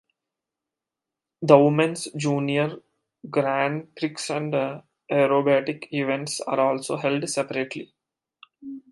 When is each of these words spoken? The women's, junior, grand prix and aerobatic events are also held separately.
The 1.43 1.59
women's, 1.59 2.05
junior, 2.17 2.77
grand 3.29 3.95
prix 3.95 4.15
and 4.31 4.81
aerobatic 5.11 5.89
events 5.91 6.39
are 6.41 6.59
also 6.59 6.97
held 6.97 7.29
separately. 7.29 7.93